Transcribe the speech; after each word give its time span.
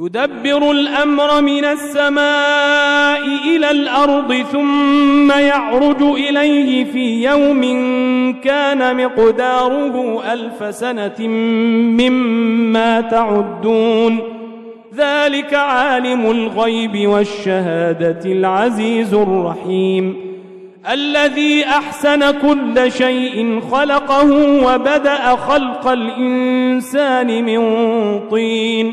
يدبر 0.00 0.70
الأمر 0.70 1.42
من 1.42 1.64
السماء 1.64 3.20
إلى 3.56 3.70
الأرض 3.70 4.34
ثم 4.52 5.30
يعرج 5.30 6.02
إليه 6.02 6.84
في 6.84 7.24
يوم 7.24 7.62
كان 8.44 9.04
مقداره 9.04 10.22
ألف 10.32 10.74
سنة 10.74 11.28
مما 11.98 13.00
تعدون. 13.00 14.18
ذلك 14.96 15.54
عالم 15.54 16.30
الغيب 16.30 17.08
والشهادة 17.08 18.32
العزيز 18.32 19.14
الرحيم. 19.14 20.16
الذي 20.92 21.64
أحسن 21.64 22.30
كل 22.30 22.92
شيء 22.92 23.60
خلقه 23.72 24.32
وبدأ 24.66 25.36
خلق 25.36 25.88
الإنسان 25.88 27.44
من 27.44 27.60
طين. 28.30 28.92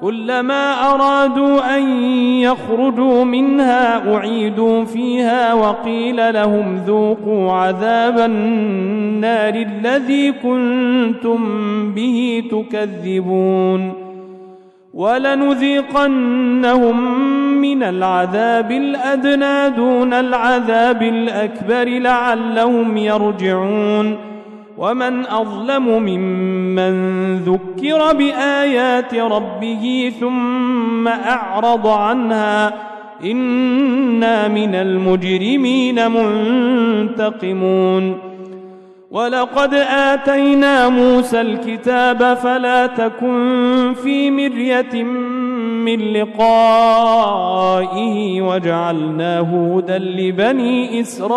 كلما 0.00 0.92
أرادوا 0.94 1.76
أن 1.76 1.82
يخرجوا 2.40 3.24
منها 3.24 4.14
أعيدوا 4.14 4.84
فيها 4.84 5.54
وقيل 5.54 6.34
لهم 6.34 6.76
ذوقوا 6.76 7.52
عذاب 7.52 8.18
النار 8.18 9.54
الذي 9.54 10.32
كنتم 10.32 11.38
به 11.92 12.44
تكذبون 12.50 13.92
ولنذيقنهم 14.94 16.40
من 17.60 17.82
العذاب 17.82 18.72
الأدنى 18.72 19.76
دون 19.76 20.12
العذاب 20.12 21.02
الأكبر 21.02 21.84
لعلهم 21.84 22.96
يرجعون 22.96 24.35
ومن 24.78 25.26
أظلم 25.26 25.88
ممن 25.88 27.36
ذكر 27.36 28.12
بآيات 28.12 29.14
ربه 29.14 30.12
ثم 30.20 31.08
أعرض 31.08 31.86
عنها 31.86 32.72
إنا 33.24 34.48
من 34.48 34.74
المجرمين 34.74 36.10
منتقمون. 36.10 38.18
ولقد 39.10 39.74
آتينا 39.90 40.88
موسى 40.88 41.40
الكتاب 41.40 42.34
فلا 42.34 42.86
تكن 42.86 43.92
في 44.02 44.30
مرية 44.30 45.02
من 45.84 46.12
لقائه 46.12 47.52
وجعلناه 48.42 49.74
هدى 49.76 49.98
لبني 49.98 51.00
إسرائيل. 51.00 51.36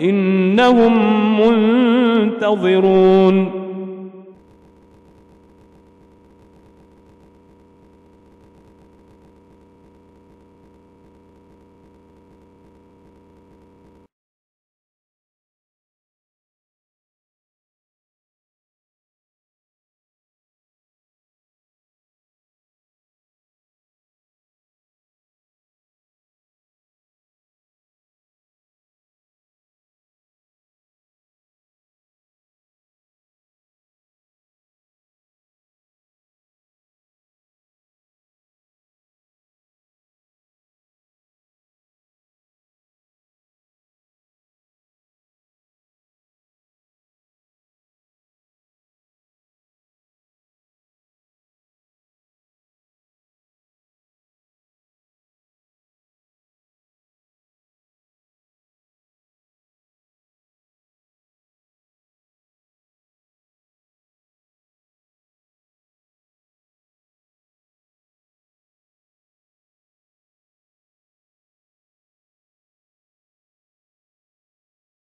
إنهم 0.00 0.92
منتظرون. 1.40 3.69